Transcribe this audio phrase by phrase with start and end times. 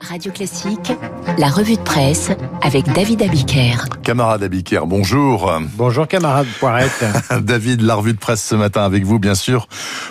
[0.00, 0.92] Radio Classique,
[1.38, 2.30] la revue de presse
[2.62, 3.76] avec David Abiker.
[4.02, 5.50] Camarade Abiker, bonjour.
[5.76, 7.04] Bonjour camarade Poirette.
[7.42, 9.66] David, la revue de presse ce matin avec vous, bien sûr,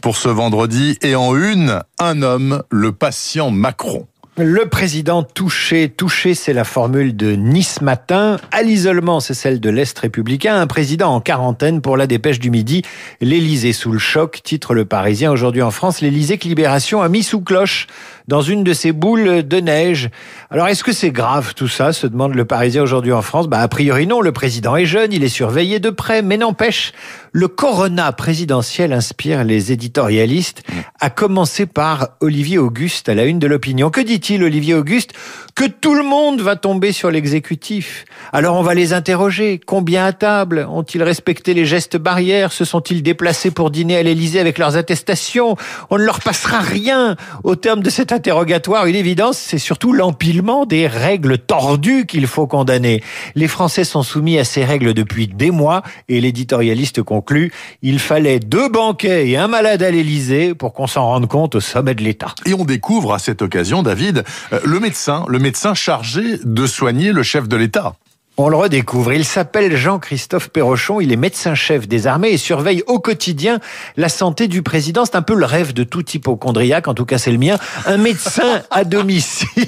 [0.00, 0.98] pour ce vendredi.
[1.02, 4.06] Et en une, un homme, le patient Macron.
[4.38, 8.38] Le président touché, touché, c'est la formule de Nice Matin.
[8.50, 10.58] À l'isolement, c'est celle de l'Est républicain.
[10.58, 12.80] Un président en quarantaine pour la dépêche du midi.
[13.20, 15.30] L'Élysée sous le choc, titre le Parisien.
[15.30, 17.88] Aujourd'hui en France, l'Élysée que Libération a mis sous cloche
[18.28, 20.10] dans une de ses boules de neige.
[20.50, 23.48] Alors est-ce que c'est grave tout ça se demande le Parisien aujourd'hui en France?
[23.48, 26.92] Bah a priori non, le président est jeune, il est surveillé de près, mais n'empêche,
[27.32, 30.62] le corona présidentiel inspire les éditorialistes,
[31.00, 33.90] à commencer par Olivier Auguste à la une de l'opinion.
[33.90, 35.12] Que dit-il Olivier Auguste?
[35.54, 38.04] Que tout le monde va tomber sur l'exécutif.
[38.32, 39.60] Alors on va les interroger.
[39.64, 42.52] Combien à table Ont-ils respecté les gestes barrières?
[42.52, 45.56] Se sont-ils déplacés pour dîner à l'Élysée avec leurs attestations?
[45.90, 50.64] On ne leur passera rien au terme de cette interrogatoire, une évidence, c'est surtout l'empilement
[50.64, 53.02] des règles tordues qu'il faut condamner.
[53.34, 57.50] Les Français sont soumis à ces règles depuis des mois et l'éditorialiste conclut,
[57.82, 61.60] il fallait deux banquets et un malade à l'Élysée pour qu'on s'en rende compte au
[61.60, 62.32] sommet de l'État.
[62.46, 67.10] Et on découvre à cette occasion, David, euh, le médecin, le médecin chargé de soigner
[67.10, 67.96] le chef de l'État.
[68.38, 69.12] On le redécouvre.
[69.12, 71.02] Il s'appelle Jean-Christophe Perrochon.
[71.02, 73.60] Il est médecin-chef des armées et surveille au quotidien
[73.98, 75.04] la santé du président.
[75.04, 76.88] C'est un peu le rêve de tout hypochondriaque.
[76.88, 77.58] En tout cas, c'est le mien.
[77.84, 79.66] Un médecin à domicile.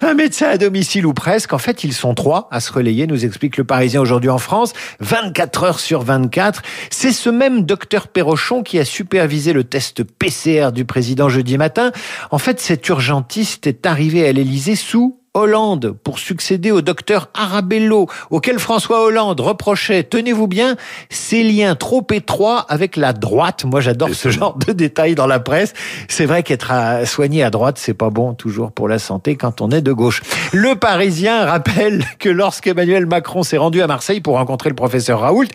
[0.00, 1.52] Un médecin à domicile ou presque.
[1.52, 4.72] En fait, ils sont trois à se relayer, nous explique le Parisien aujourd'hui en France.
[5.00, 6.62] 24 heures sur 24.
[6.88, 11.92] C'est ce même docteur Perrochon qui a supervisé le test PCR du président jeudi matin.
[12.30, 18.06] En fait, cet urgentiste est arrivé à l'Élysée sous Hollande pour succéder au docteur Arabello,
[18.30, 20.76] auquel François Hollande reprochait, tenez-vous bien,
[21.10, 23.64] ses liens trop étroits avec la droite.
[23.64, 25.74] Moi, j'adore ce genre de détails dans la presse.
[26.06, 26.72] C'est vrai qu'être
[27.04, 30.22] soigné à droite, c'est pas bon toujours pour la santé quand on est de gauche.
[30.52, 35.48] Le Parisien rappelle que lorsqu'Emmanuel Macron s'est rendu à Marseille pour rencontrer le professeur Raoult,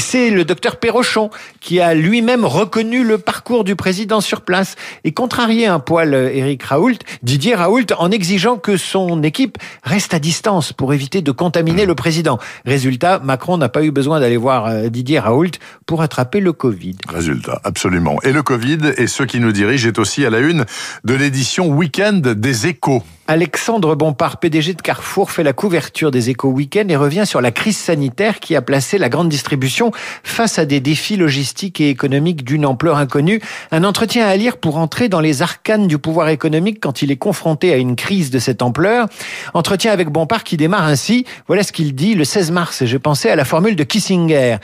[0.00, 5.12] c'est le docteur Perrochon qui a lui-même reconnu le parcours du président sur place et
[5.12, 10.18] contrarié un poil Éric Raoult, Didier Raoult, en exigeant que son son équipe reste à
[10.18, 12.38] distance pour éviter de contaminer le président.
[12.64, 15.50] Résultat, Macron n'a pas eu besoin d'aller voir euh, Didier Raoult
[15.84, 16.96] pour attraper le Covid.
[17.06, 18.16] Résultat, absolument.
[18.22, 20.64] Et le Covid, et ceux qui nous dirigent, est aussi à la une
[21.04, 23.02] de l'édition Week-end des Échos.
[23.28, 27.50] Alexandre Bompard, PDG de Carrefour, fait la couverture des échos week-end et revient sur la
[27.50, 29.90] crise sanitaire qui a placé la grande distribution
[30.22, 33.40] face à des défis logistiques et économiques d'une ampleur inconnue.
[33.72, 37.16] Un entretien à lire pour entrer dans les arcanes du pouvoir économique quand il est
[37.16, 39.08] confronté à une crise de cette ampleur.
[39.54, 41.24] Entretien avec Bompard qui démarre ainsi.
[41.48, 42.84] Voilà ce qu'il dit le 16 mars.
[42.84, 44.58] J'ai pensé à la formule de Kissinger.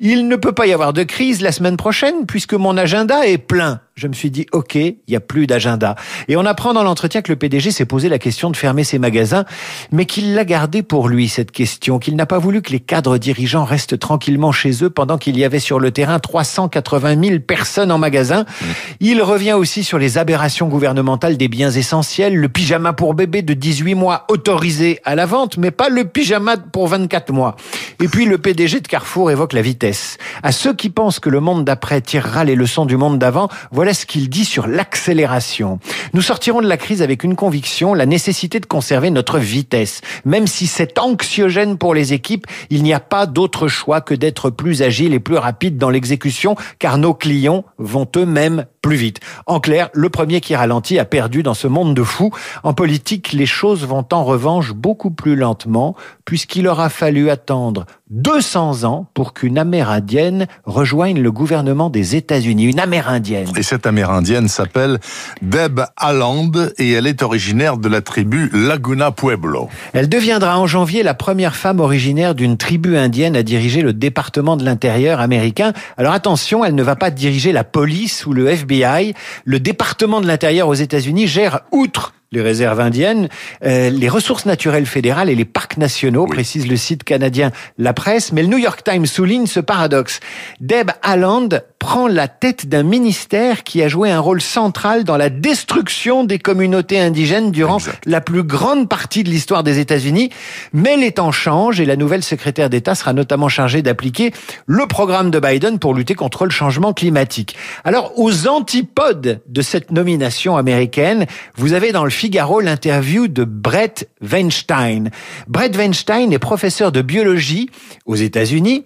[0.00, 3.38] Il ne peut pas y avoir de crise la semaine prochaine puisque mon agenda est
[3.38, 5.96] plein je me suis dit, OK, il n'y a plus d'agenda.
[6.28, 9.00] Et on apprend dans l'entretien que le PDG s'est posé la question de fermer ses
[9.00, 9.44] magasins,
[9.90, 13.18] mais qu'il l'a gardé pour lui, cette question, qu'il n'a pas voulu que les cadres
[13.18, 17.90] dirigeants restent tranquillement chez eux pendant qu'il y avait sur le terrain 380 000 personnes
[17.90, 18.42] en magasin.
[18.42, 18.64] Mmh.
[19.00, 23.54] Il revient aussi sur les aberrations gouvernementales des biens essentiels, le pyjama pour bébé de
[23.54, 27.56] 18 mois autorisé à la vente, mais pas le pyjama pour 24 mois.
[28.00, 30.18] Et puis le PDG de Carrefour évoque la vitesse.
[30.44, 33.87] À ceux qui pensent que le monde d'après tirera les leçons du monde d'avant, voilà
[33.94, 35.78] ce qu'il dit sur l'accélération.
[36.12, 40.00] Nous sortirons de la crise avec une conviction, la nécessité de conserver notre vitesse.
[40.24, 44.50] Même si c'est anxiogène pour les équipes, il n'y a pas d'autre choix que d'être
[44.50, 49.20] plus agile et plus rapide dans l'exécution, car nos clients vont eux-mêmes plus vite.
[49.46, 52.30] En clair, le premier qui ralentit a perdu dans ce monde de fous.
[52.62, 55.94] En politique, les choses vont en revanche beaucoup plus lentement,
[56.24, 62.64] puisqu'il aura fallu attendre 200 ans pour qu'une Amérindienne rejoigne le gouvernement des États-Unis.
[62.64, 63.48] Une Amérindienne.
[63.56, 64.98] Et cette Amérindienne s'appelle
[65.42, 69.68] Deb Haaland et elle est originaire de la tribu Laguna Pueblo.
[69.92, 74.56] Elle deviendra en janvier la première femme originaire d'une tribu indienne à diriger le département
[74.56, 75.72] de l'intérieur américain.
[75.96, 79.14] Alors attention, elle ne va pas diriger la police ou le FBI.
[79.44, 83.28] Le département de l'intérieur aux États-Unis gère, outre les réserves indiennes,
[83.64, 88.32] euh, les ressources naturelles fédérales et les parcs nationaux, précise le site canadien La Presse.
[88.32, 90.20] Mais le New York Times souligne ce paradoxe.
[90.60, 91.48] Deb Haaland
[91.78, 96.38] prend la tête d'un ministère qui a joué un rôle central dans la destruction des
[96.38, 100.30] communautés indigènes durant la plus grande partie de l'histoire des États-Unis.
[100.72, 104.32] Mais les temps changent et la nouvelle secrétaire d'État sera notamment chargée d'appliquer
[104.66, 107.56] le programme de Biden pour lutter contre le changement climatique.
[107.84, 111.26] Alors, aux antipodes de cette nomination américaine,
[111.56, 115.10] vous avez dans le Figaro l'interview de Brett Weinstein.
[115.46, 117.70] Brett Weinstein est professeur de biologie
[118.06, 118.84] aux États-Unis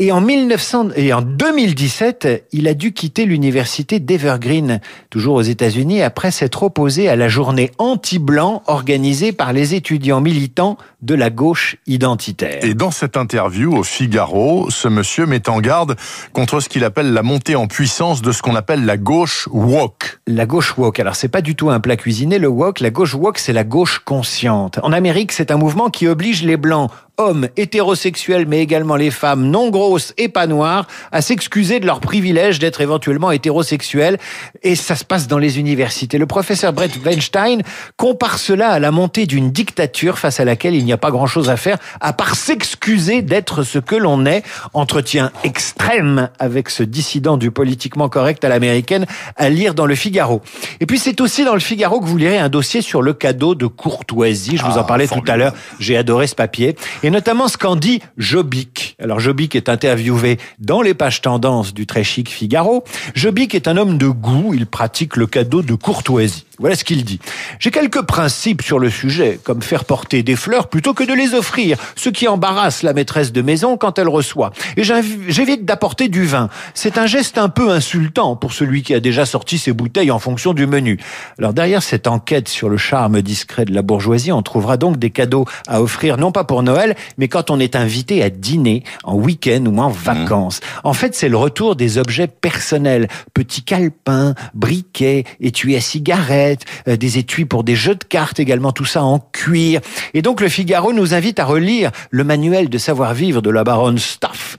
[0.00, 4.80] et en 1900 et en 2017, il a dû quitter l'université d'Evergreen,
[5.10, 10.76] toujours aux États-Unis, après s'être opposé à la journée anti-blanc organisée par les étudiants militants
[11.02, 12.64] de la gauche identitaire.
[12.64, 15.96] Et dans cette interview au Figaro, ce monsieur met en garde
[16.32, 20.20] contre ce qu'il appelle la montée en puissance de ce qu'on appelle la gauche woke.
[20.26, 21.00] La gauche woke.
[21.00, 22.80] Alors c'est pas du tout un plat cuisiné, le woke.
[22.80, 24.78] La gauche woke, c'est la gauche consciente.
[24.82, 29.44] En Amérique, c'est un mouvement qui oblige les blancs hommes hétérosexuels, mais également les femmes
[29.50, 34.18] non grosses et pas noires, à s'excuser de leur privilège d'être éventuellement hétérosexuels.
[34.62, 36.18] Et ça se passe dans les universités.
[36.18, 37.62] Le professeur Brett Weinstein
[37.96, 41.50] compare cela à la montée d'une dictature face à laquelle il n'y a pas grand-chose
[41.50, 44.42] à faire, à part s'excuser d'être ce que l'on est.
[44.72, 49.06] Entretien extrême avec ce dissident du politiquement correct à l'américaine
[49.36, 50.40] à lire dans le Figaro.
[50.80, 53.54] Et puis c'est aussi dans le Figaro que vous lirez un dossier sur le cadeau
[53.54, 54.56] de courtoisie.
[54.56, 55.38] Je vous en Ah, parlais tout à formidable.
[55.42, 55.54] l'heure.
[55.78, 56.76] J'ai adoré ce papier.
[57.02, 58.96] Et notamment ce qu'en dit Jobic.
[59.02, 62.84] Alors Jobic est interviewé dans les pages tendances du très chic Figaro.
[63.14, 64.52] Jobic est un homme de goût.
[64.54, 66.46] Il pratique le cadeau de courtoisie.
[66.60, 67.20] Voilà ce qu'il dit.
[67.58, 71.32] J'ai quelques principes sur le sujet, comme faire porter des fleurs plutôt que de les
[71.32, 74.52] offrir, ce qui embarrasse la maîtresse de maison quand elle reçoit.
[74.76, 76.50] Et j'évite d'apporter du vin.
[76.74, 80.18] C'est un geste un peu insultant pour celui qui a déjà sorti ses bouteilles en
[80.18, 80.98] fonction du menu.
[81.38, 85.10] Alors derrière cette enquête sur le charme discret de la bourgeoisie, on trouvera donc des
[85.10, 89.14] cadeaux à offrir, non pas pour Noël, mais quand on est invité à dîner, en
[89.14, 90.60] week-end ou en vacances.
[90.84, 93.08] En fait, c'est le retour des objets personnels.
[93.34, 98.72] Petits calepins, briquets, étuis à cigarettes, euh, des étuis pour des jeux de cartes également,
[98.72, 99.80] tout ça en cuir.
[100.14, 103.98] Et donc le Figaro nous invite à relire le manuel de savoir-vivre de la baronne
[103.98, 104.56] Staff.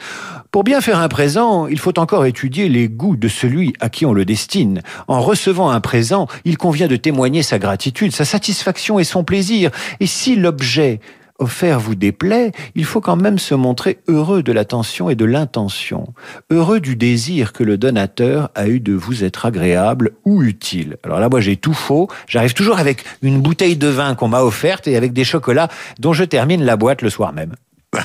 [0.52, 4.06] Pour bien faire un présent, il faut encore étudier les goûts de celui à qui
[4.06, 4.82] on le destine.
[5.08, 9.72] En recevant un présent, il convient de témoigner sa gratitude, sa satisfaction et son plaisir.
[10.02, 11.00] Et si l'objet
[11.42, 16.14] offert vous déplaît, il faut quand même se montrer heureux de l'attention et de l'intention,
[16.50, 20.98] heureux du désir que le donateur a eu de vous être agréable ou utile.
[21.04, 22.08] Alors là, moi, j'ai tout faux.
[22.28, 26.14] J'arrive toujours avec une bouteille de vin qu'on m'a offerte et avec des chocolats dont
[26.14, 27.56] je termine la boîte le soir même.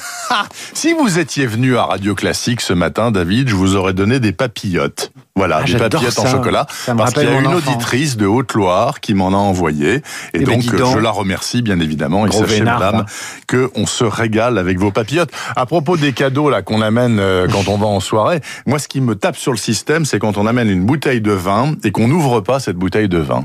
[0.75, 4.33] Si vous étiez venu à Radio Classique ce matin, David, je vous aurais donné des
[4.33, 5.13] papillotes.
[5.37, 6.31] Voilà, Ah, des papillotes en ça.
[6.31, 6.67] chocolat.
[6.71, 9.97] Ça me parce qu'il y a une auditrice de Haute-Loire qui m'en a envoyé.
[9.97, 10.03] Et
[10.35, 10.63] Eh ben, donc,
[10.95, 12.27] je la remercie, bien évidemment.
[12.27, 13.07] Et sachez, madame, va.
[13.47, 15.31] que on se régale avec vos papillotes.
[15.55, 18.89] À propos des cadeaux, là, qu'on amène euh, quand on va en soirée, moi, ce
[18.89, 21.93] qui me tape sur le système, c'est quand on amène une bouteille de vin et
[21.93, 23.45] qu'on n'ouvre pas cette bouteille de vin.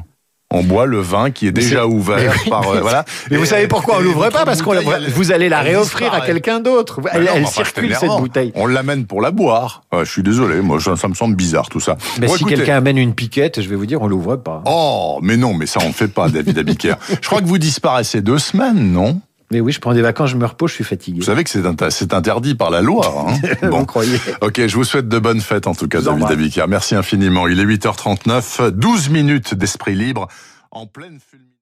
[0.51, 3.05] On boit le vin qui est déjà ouvert mais par, euh, mais- voilà.
[3.29, 4.73] Mais vous Et- savez pourquoi on l'ouvre pas Parce qu'on
[5.15, 6.99] vous allez la réoffrir à quelqu'un d'autre.
[7.13, 8.51] Elle, non, circule cette bouteille.
[8.55, 9.83] On l'amène pour la boire.
[9.93, 11.97] Ouais, je suis désolé, moi ça, me semble bizarre tout ça.
[12.19, 14.61] Mais Bon, si quelqu'un amène une piquette, je vais vous dire, on l'ouvre pas.
[14.65, 16.95] Oh, mais non, mais ça on fait pas, David Abiker.
[17.21, 19.21] je crois que vous disparaissez deux semaines, non?
[19.51, 21.19] Mais oui, je prends des vacances, je me repose, je suis fatigué.
[21.19, 23.27] Vous savez que c'est inter- c'est interdit par la loi.
[23.27, 23.39] Hein
[23.69, 26.25] Vous croyez Ok, je vous souhaite de bonnes fêtes en tout cas, David.
[26.31, 26.65] Abiker.
[26.67, 27.47] Merci infiniment.
[27.47, 30.27] Il est 8h39, 12 minutes d'esprit libre
[30.71, 31.51] en pleine fulmination.